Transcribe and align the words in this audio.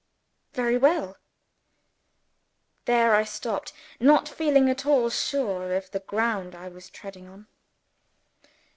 "Very 0.53 0.79
well." 0.79 1.17
There 2.85 3.13
I 3.13 3.23
stopped, 3.23 3.71
not 3.99 4.27
feeling 4.27 4.67
at 4.67 4.83
all 4.83 5.11
sure 5.11 5.75
of 5.75 5.91
the 5.91 5.99
ground 5.99 6.55
I 6.55 6.69
was 6.69 6.89
treading 6.89 7.27
on. 7.29 7.45